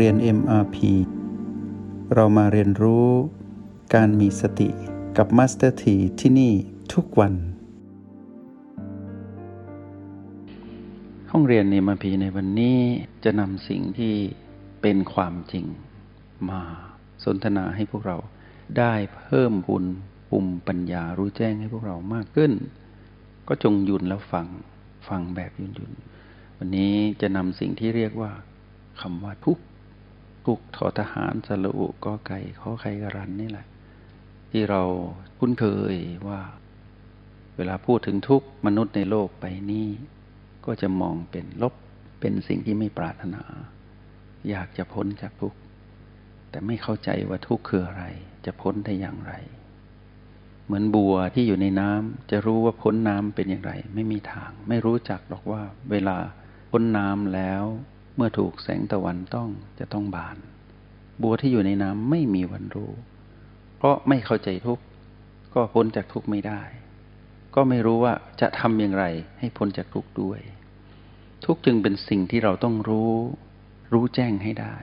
[0.00, 0.76] เรียน MRP
[2.14, 3.08] เรามาเรียนรู้
[3.94, 4.68] การมีสติ
[5.16, 6.52] กับ Master T ที่ที่นี่
[6.94, 7.34] ทุกวัน
[11.30, 12.78] ห้องเรียน MRP ในวันนี้
[13.24, 14.14] จะนำสิ่งที่
[14.82, 15.66] เป็นความจริง
[16.50, 16.62] มา
[17.24, 18.16] สนทนาให้พวกเรา
[18.78, 19.84] ได้เพิ่มบุญ
[20.30, 22.52] ปุ่มปัญญารู้แจ้งให้พวกเรามากขึ้น
[23.48, 24.46] ก็จงยุดแล้วฟัง
[25.08, 25.90] ฟังแบบยุดหยุด
[26.58, 28.30] วันนี้จะนำสิ่งที่เรียกว่า
[29.00, 29.73] คำว่าทุกทุ
[30.58, 33.66] กทอทหารสระอุก็ไก่ข้อไข่กรันนี่แหละ
[34.50, 34.82] ที่เรา
[35.38, 35.96] คุ้นเคย
[36.28, 36.40] ว่า
[37.56, 39.88] เวลาพูดถึงทุกมนุษย์ในโลกไปนี้
[40.66, 41.74] ก็จะมองเป็นลบ
[42.20, 43.42] เป็นสิ่งที่ไม่ปรารถนา
[44.50, 45.58] อยากจะพ้นจากทุกข์
[46.50, 48.04] แต่ไม่เข้าใจว่าทุกข์คืออะไร
[48.44, 49.34] จะพ้นได้อย่างไร
[50.64, 56.16] เหมือนบัวที่อยู่ในน้ำจะรู้ว่าพ้นน้ำเป็นอย่างไร ไม่มีทาง ไม่รู้จักหรอกว่า เวลา
[56.70, 57.62] พ้นน้ำแล้ว
[58.16, 59.48] เมื่อถูกแสงตะวันต้อง
[59.78, 60.36] จะต้องบาน
[61.22, 62.92] บัวที่อยู่ในน้ำไม่มีวันรู้
[63.76, 64.84] เพราะไม่เข้าใจทุกข์
[65.54, 66.62] ก็พ้นจากทุกข์ไม่ได้
[67.54, 69.04] ก็ไม่รู้ว่าจะทำอย่างไร
[69.38, 70.40] ให้พ้นจากทุกข์ด้วย
[71.44, 73.12] ทุกข์จึงเป็นสิ่งที่เราต้องรู้
[73.92, 74.76] รู้แจ้งให้ได้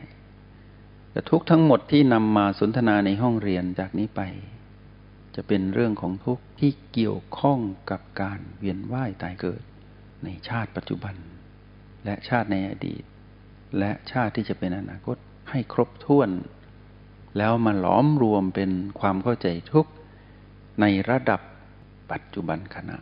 [1.12, 4.22] แต่ทุกทั้งหมดที่นำมาสนทนาในห้องเรียนจากนี้ไป
[5.36, 7.60] จะเป็นเรื่องของทุกข์ที่เกี่ยวข้อง
[7.92, 9.64] กับการเวียนว่ายตายเกิด
[10.24, 11.16] ในชาติปัจจุบัน
[12.06, 13.04] และชาติในอดีต
[13.78, 15.18] และชาติที่จะเป็นอนาคต
[15.50, 16.30] ให้ครบถ้วน
[17.38, 19.88] แล้วมาหลอมรวมเป็นความเข้าใจทุก
[20.82, 21.42] ในระดับ
[22.12, 22.98] ปัจจุบันขณะ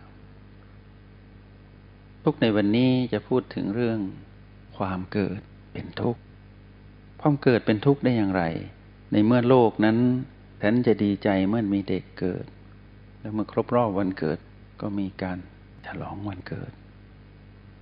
[2.23, 3.99] ทุกในวันนี้จะพูดถึงเรื่อง
[4.77, 5.39] ความเกิด
[5.73, 6.21] เป็นทุกข์
[7.21, 8.43] ความเกิดเป็นทุกข์ได้อย่างไร
[9.11, 9.97] ในเมื่อโลกนั้น
[10.57, 12.45] แสนจะดีใจเมื่อมีเด็กเกิด
[13.19, 14.39] แล้วเมื่อครบรอบวันเกิด
[14.81, 15.37] ก็มีการ
[15.85, 16.71] ฉลองวันเกิด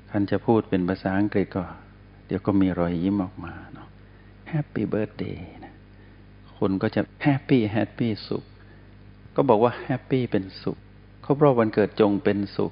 [0.09, 1.63] ท่านจะพูดเป็นภาษาอังกฤษก็
[2.27, 3.87] เดี๋ยวก็มีรอยยิ้มออกมาเนาะ
[4.49, 5.73] Happy Birthday นะ
[6.57, 8.43] คนก็จะ happy happy สุข
[9.35, 10.77] ก็บอกว่า happy เป็นสุข
[11.25, 12.71] ครบรอบวันเกิดจงเป็นสุข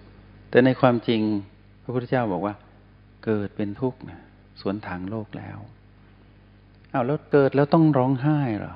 [0.50, 1.22] แต่ในความจริง
[1.84, 2.56] พระพุทธเจ้าบอกว่า
[3.26, 4.20] เกิดเป็นทุกข์นะ
[4.62, 5.58] สวนทางโลกแล้ว
[6.92, 8.76] เอาแล้วเกิดแล้วต้องร้องไห้เหรอ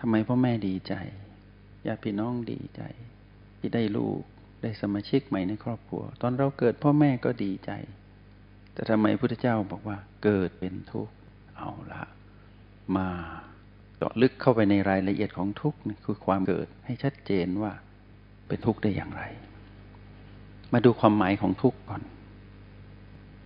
[0.00, 0.94] ทำไมพ่อแม่ดีใจ
[1.86, 2.82] ญาติพี่น้องดีใจ
[3.58, 4.20] ที่ได้ลูก
[4.62, 7.70] ได้สมาชิกใหม่ในครอบครัว ตอนเราเกิดพ่อแม่ก็ดีใจ
[8.80, 11.14] แต่ทำไมพุทธเจ้าบอกว่า เกิดเป็นทุกข์
[11.56, 12.02] เอาละ
[12.96, 13.08] มา
[13.96, 17.72] เจาะลึกเข้าไปในรายละเอียดของทุกข์คือความเกิดให้ชัดเจนว่า
[18.46, 19.22] เป็นทุกข์ได้อย่างไร
[20.72, 22.02] มาดูความหมายของทุกข์ก่อน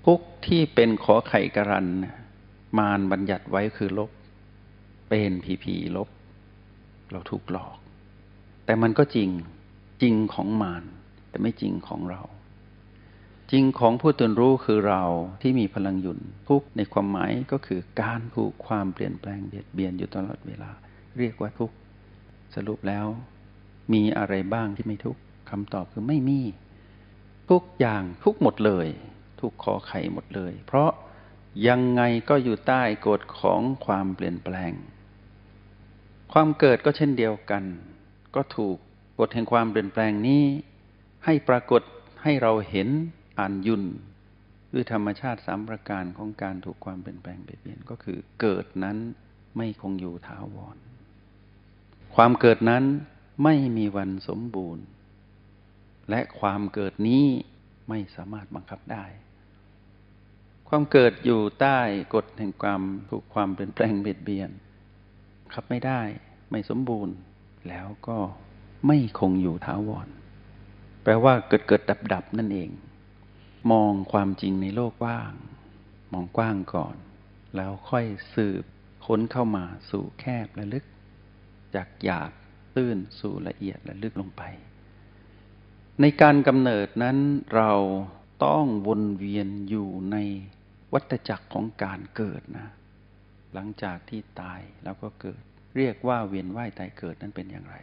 [0.07, 1.87] ทุกข์ที่เป็นขอไข่กรัน
[2.79, 4.11] มารบัญญัติไว้คือลบ
[5.09, 6.09] เป็นผีผีลบ
[7.13, 7.77] เราถูกหลอก
[8.65, 9.29] แต่มันก็จริง
[10.03, 10.85] จริงของมาร
[11.29, 12.23] แต่ไม่จริงของเรา
[13.53, 15.03] จริงของผู้ตื่นรู้คือเรา
[15.43, 16.19] ที่มีพลังหยุน
[16.49, 20.71] ทุกในความหมายก็คือการถูกความเปลี่ยนแปลงเบียดเบียนอยู่ตลอดเวลา
[21.19, 21.71] เรียกว่าทุก
[22.55, 23.07] สรุปแล้ว
[23.93, 25.17] มีอะไรบ้างที่ไม่ทุก
[25.51, 26.41] คำตอบคือไม่มี
[27.51, 28.87] ทุกอย่างทุกหมดเลย
[29.41, 30.91] ทุกขอไขหมดเลย เพราะ
[31.69, 34.73] ยังไงก็อยู่ใต้กฎของความเปลี่ยนแปลง
[36.33, 37.65] ความเกิดก็เช่นเดียวกัน
[38.35, 38.77] ก็ถูก
[39.21, 40.45] กฎแห่งความเปลี่ยนแปลงนี้
[41.25, 41.83] ให้ปรากฏ
[42.23, 42.89] ให้เราเห็น
[43.39, 43.85] อ่านยุน
[44.73, 48.97] ด้วยธรรมชาติสามประการของการถูกความเปลี่ยนแปลงเปลี่ยนเปลี่ยนก็คือ เกิดนั้น
[49.57, 50.77] ไม่คงอยู่ถาวร
[52.15, 52.85] ความเกิดนั้น
[53.45, 54.85] ไม่มีวันสมบูรณ์
[56.11, 57.25] และความเกิดนี้
[57.89, 59.05] ไม่สามารถบังคับได้
[60.69, 61.79] ความเกิดอยู่ใต้
[62.15, 64.51] กฎแห่งความถูกความเปลี่ยนแปลงเบียดเบียน
[65.53, 66.01] คับไม่ได้
[66.51, 67.15] ไม่สมบูรณ์
[67.69, 68.19] แล้วก็
[68.87, 70.09] ไม่คงอยู่ถาวร
[71.03, 72.71] แปลว่าเกิดเกิดดับดับนั่นเอง
[73.73, 75.33] มองความจริงในโลกกว้าง
[76.13, 76.97] มองกว้างก่อน
[77.57, 78.65] แล้วค่อยสืบ
[79.07, 80.85] ค้นเข้ามาสู่แคบและลึก
[81.75, 82.33] จากหยาบ
[82.77, 84.43] ตื้นสู่ละเอียดและลึกลงไป
[86.01, 87.19] ในการกำเนิดนั้น
[87.57, 87.73] เรา
[88.45, 90.17] ต้องวนเวียนอยู่ใน
[90.93, 92.69] วัฏจักรของการเกิดนะ
[93.55, 95.43] หลังจากที่ตายแล้วก็เกิด
[95.77, 97.77] เรียกว่าเวียนว่ายตายเกิดนั้นเป็นอย่างไร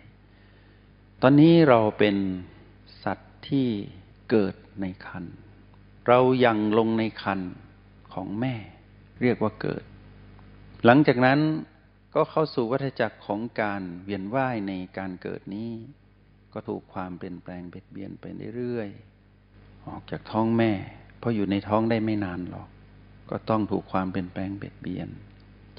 [1.21, 2.15] ตอนนี้เราเป็น
[3.03, 3.67] สัตว์ที่
[4.29, 5.25] เกิดในคัน
[6.07, 7.39] เรายังลงในคัน
[8.13, 8.55] ของแม่
[9.21, 9.83] เรียกว่าเกิด
[10.85, 11.39] หลังจากนั้น
[12.15, 15.71] ก็เข้าสู่วัฏจักรของการเวียนว่ายในการเกิดนี้
[16.53, 18.25] ก็ถูกความเปลี่ยนแปลงเบียดเบียนไป
[18.55, 20.71] เรื่อยๆออกจากท้องแม่
[21.19, 22.67] เพราะอยู่ในท้องได้ไม่นานหรอก
[23.29, 25.09] ก็ต้องถูกความเปลี่ยนแปลงเบียดเบียน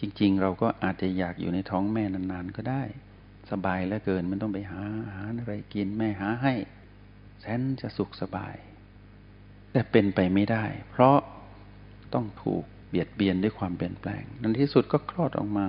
[0.01, 2.83] จริง ๆ เราก็อาจจะอยากอยู่ในท้องแม่นานๆก็ได้
[3.51, 6.55] สบายเหลือเกินมันต้องไปหาอาหารอะไรกินแม่หาให้
[7.41, 8.57] แสนจะสุขสบาย
[9.73, 11.17] แต่เป็นไปไม่ได้ เพราะ
[12.15, 15.67] ต้องถูกเบียดเบียนด้วยความเปลี่ยนแปลงในที่สุดก็คลอดออกมา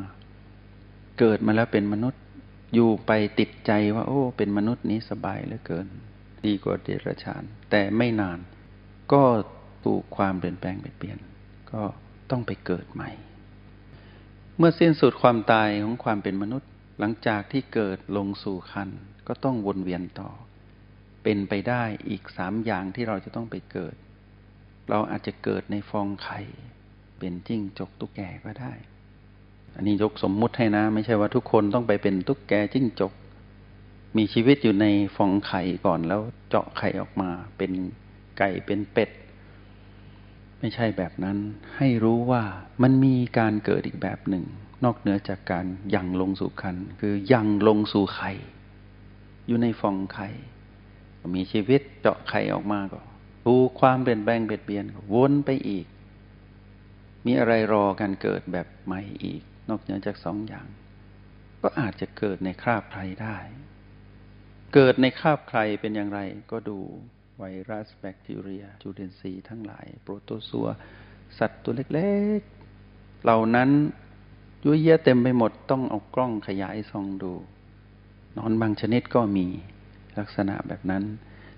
[1.19, 2.21] เกิดมาแล้วเป็นมนุษย์
[2.73, 5.87] อยู่ไปติดใจว่า โอ้ เป็นมนุษย์นี้สบายเหลือเกิน
[6.45, 8.39] ดีกว่าเดรัจฉาน แต่ไม่นาน
[9.13, 9.23] ก็
[9.83, 11.17] ถูกความเปลี่ยนแปลงเปลี่ยน
[11.71, 11.81] ก็
[12.31, 13.09] ต้องไปเกิดใหม่
[14.57, 16.69] เมื่อสิ้นสุดความตายของความเป็นมนุษย์
[16.99, 18.89] หลังจากที่เกิดลงสู่คัน
[19.27, 20.29] ก็ต้องวนเวียนต่อ
[21.23, 23.95] เป็นไปได้อีกสามอย่างที่เราจะต้องไปเกิด
[24.89, 26.41] เราอาจจะเกิดในฟองไข่
[27.19, 28.73] เป็นจิ้งจกตุ๊กแกก็ได้
[29.75, 33.13] อันนี้ยกสมมุติให้นะ ไม่ใช่ว่าทุกคนต้องไปเป็นตุ๊กแกจิ้งจก
[34.17, 34.85] มีชีวิตอยู่ใน
[35.15, 37.71] ฟองไข่ก่อนแล้วเจาะไข่ออกมา เป็น
[38.37, 39.09] ไก่เป็นเป็ด
[40.59, 41.37] ไม่ใช่แบบนั้น
[41.77, 42.43] ให้รู้ว่า
[42.83, 44.45] มันมีการเกิดอีกแบบหนึ่ง
[44.83, 45.65] นอกเหนือจากการ
[45.95, 48.31] ยังลงสู่คัน คือยังลงสู่ไข่
[49.47, 50.29] อยู่ในฟองไข่
[51.35, 52.99] มีชีวิตเจาะไข่ออกมาก็
[53.45, 55.85] ดูความเปลี่ยนแปลงเบียดเบียนวนไปอีก
[57.25, 60.67] มีอะไรรอการเกิดแบบใหม่อีก นอกเหนือจากสองอย่าง
[61.61, 63.37] ก็อาจจะเกิดในคราบใครได้
[64.73, 66.19] เกิดในคราบใครเป็นอย่างไร
[66.51, 66.79] ก็ดู
[67.39, 70.67] ไวรัสแบคทีเรียจูเดนซีทั้งหลาย โปรโตซัว
[71.37, 73.69] สัตว์ตัวเล็กๆ เหล่านั้น
[74.63, 77.33] ยุ่ยเยี่ยเต็มไปหมดต้องเอากล้องขยายส่องดู
[78.37, 79.47] นอนบางชนิดก็มี
[80.19, 81.03] ลักษณะแบบนั้น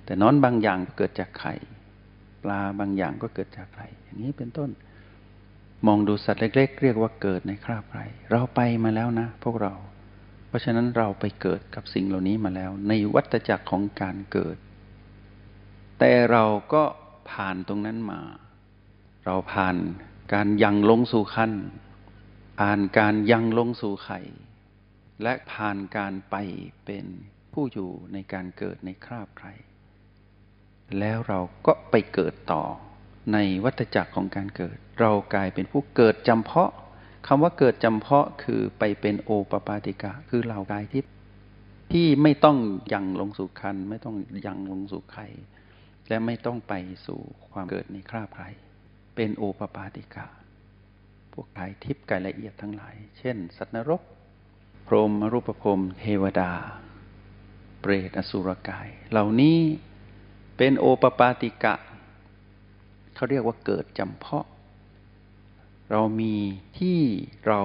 [0.05, 1.55] แต่นอนบางอย่างเกิดจากไข่
[2.43, 4.69] ปลาบางอย่างก็เกิดจากไข่อย่างนี้เป็นต้น
[5.87, 7.99] มองดูสัตว์เล็ก ๆ เรียกว่าเกิดในคราบไร
[8.31, 9.73] เราไปมาแล้วนะ พวกเรา
[10.47, 14.57] เพราะฉะนั้นเราไปเกิดกับสิ่งเหล่านี้มาแล้ว ในวัฏจักรของการเกิด
[15.99, 16.43] แต่เรา
[16.73, 16.83] ก็
[17.31, 18.21] ผ่านตรงนั้นมา
[19.25, 19.75] เราผ่าน
[20.33, 21.53] การยังลงสู่ขั้น
[22.59, 24.19] ผ่านการยังลงสู่ไข่
[25.23, 26.35] และผ่านการไป
[26.85, 27.05] เป็น
[27.55, 29.47] ผู้อยู่ในการเกิดในคราบใคร
[30.99, 32.63] แล้วเราก็ไปเกิดต่อ
[33.33, 36.71] ในวัฏจักรของการเกิด เรากลายเป็นผู้เกิดจำเพาะ
[37.27, 41.03] คำว่าเกิดจำเพาะคือไปเป็นโอปปาติกะ คือเรากายที่
[41.93, 42.57] ที่ไม่ต้อง
[42.93, 44.15] ยังลงสู่คัน ไม่ต้อง
[44.47, 45.27] ยังลงสู่ไข่
[46.09, 46.73] และไม่ต้องไป
[47.05, 47.19] สู่
[47.51, 48.49] ความเกิดในคราบไข่
[49.15, 50.27] เป็นโอปปาติกะ
[51.31, 54.01] พวกกายทิพย์กายละเอียดทั้งหลาย เช่น สัตว์นรก
[54.87, 56.51] พรหมรูปพรหมเทวดา
[57.85, 59.59] ปรตอสุรกาย เหล่านี้
[60.57, 61.75] เป็นโอปปาติกะ
[63.15, 64.45] เขาเรียกว่าเกิดจำเพาะ
[65.91, 66.35] เรามี
[66.79, 66.99] ที่
[67.47, 67.61] เรา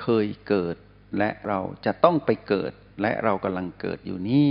[0.00, 0.76] เคยเกิด
[1.18, 2.72] และเราจะต้องไปเกิด
[3.02, 4.48] และเรากำลังเกิดอยู่นี้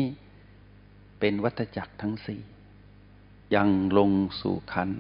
[1.19, 2.41] เป็นวัฏจักรทั้งสี่
[3.55, 4.11] ยังลง
[4.41, 4.91] สู่คัน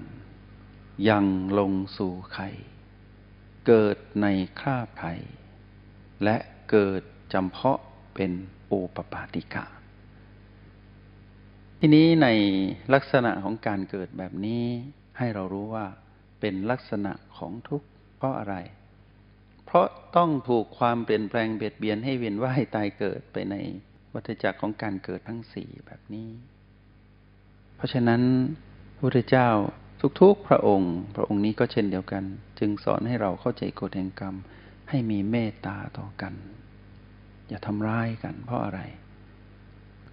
[1.09, 1.25] ยัง
[1.59, 2.49] ลงสู่ไข่
[3.67, 4.27] เกิดใน
[4.59, 5.13] คราบไข่
[6.23, 6.37] และ
[6.71, 7.01] เกิด
[7.33, 7.79] จำเพาะ
[8.15, 8.31] เป็น
[8.67, 9.65] โอปปาติกะ
[11.81, 12.27] ทีนี้ใน
[12.93, 14.63] ลักษณะของการเกิดแบบนี้
[15.17, 15.85] ให้เรารู้ว่า
[16.39, 17.87] เป็นลักษณะของทุกข์
[18.17, 18.55] เพราะอะไร
[19.65, 23.55] เพราะต้องถูกความเปลี่ยนแปลงเบียดเบียนให้เวียนว่ายตายเกิดไปใน
[24.13, 26.29] วัฏจักรของการเกิดทั้งสี่แบบนี้
[27.75, 28.21] เพราะฉะนั้น
[28.95, 29.49] พระพุทธเจ้า
[30.21, 32.23] ทุกๆพระองค์ พระองค์นี้ก็เช่นเดียวกัน
[32.59, 34.35] จึงสอนให้เราเข้าใจกฎแห่งกรรม
[34.89, 36.33] ให้มีเมตตาต่อกัน
[37.47, 38.81] อย่าทำร้ายกันเพราะอะไร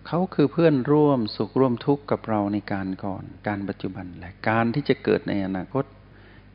[0.07, 5.85] เขาคือเพื่อนร่วมสุขร่วมทุกข์กับเราในการก่อน การปัจจุบันและการที่จะเกิดในอนาคต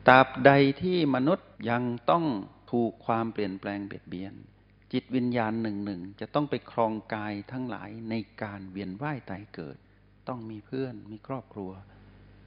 [0.08, 0.50] ตราบใด
[0.82, 2.24] ที่มนุษย์ยังต้อง
[2.72, 4.34] ถูกความเปลี่ยนแปลงเบียดเบียน
[4.92, 9.76] จิตวิญญาณหนึ่งหนึ่งจะต้องไปครองกายทั้งหลายในการเวียนว่ายตายเกิด
[10.28, 11.70] ต้องมีเพื่อนมีครอบครัว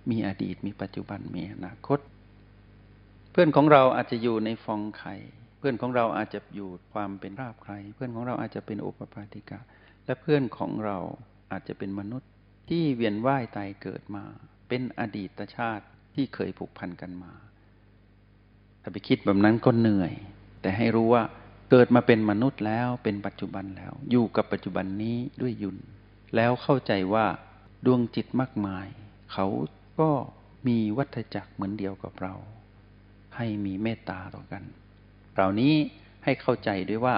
[0.09, 1.99] มีอดีตมีปัจจุบันมีอนาคต
[3.31, 5.15] เพื่อนของเราอาจจะอยู่ในฟองไข่
[5.57, 9.59] เพื่อนของเราอาจจะอยู่ความเป็นราบใคร เพื่อนของเราอาจจะเป็นโอปปาติกา
[10.05, 10.97] และเพื่อนของเรา
[11.51, 12.29] อาจจะเป็นมนุษย์
[12.69, 14.23] ที่เวียนว่ายตายเกิดมา
[14.67, 17.33] เป็นอดีตชาติที่เคยผูกพันกันมา
[18.81, 20.13] ถ้าไปคิดแบบนั้นก็เหนื่อย
[20.61, 21.23] แต่ให้รู้ว่า
[21.71, 25.77] เกิดมาเป็นมนุษย์แล้วเป็นปัจจุบันแล้ว อยู่กับปัจจุบันนี้ด้วยยุน
[26.35, 27.25] แล้วเข้าใจว่า
[27.85, 28.87] ดวงจิตมากมาย
[29.33, 29.45] เขา
[29.99, 30.09] ก็
[30.67, 32.33] มีวัฏจักรเหมือนเดียวกับเรา
[33.35, 34.63] ให้มีเมตตาต่อกัน
[35.35, 35.73] เหล่านี้
[36.23, 37.15] ให้เข้าใจด้วยว่า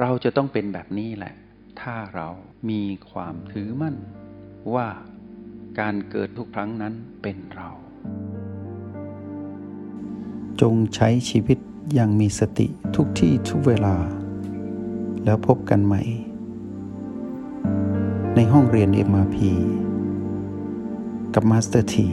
[0.00, 1.34] เราจะต้องเป็นแบบนี้แหละ
[1.80, 2.28] ถ้าเรา
[2.70, 3.96] มีความถือมั่น
[4.74, 4.88] ว่า
[5.78, 7.68] การเกิดทุกครั้งนั้นเป็นเรา
[10.60, 11.58] จงใช้ชีวิต
[11.94, 13.96] อย่างมีสติทุกที่ทุกเวลา
[15.24, 16.02] แล้วพบกันใหม่
[18.34, 19.36] ในห้องเรียน MRP
[21.34, 22.08] กับมาสเตอร์ที